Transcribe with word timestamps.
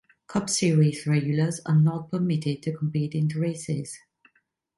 Cup 0.25 0.49
Series 0.49 1.05
regulars 1.05 1.61
are 1.63 1.75
not 1.75 2.09
permitted 2.09 2.63
to 2.63 2.73
compete 2.75 3.13
in 3.13 3.27
the 3.27 3.39
races. 3.39 3.99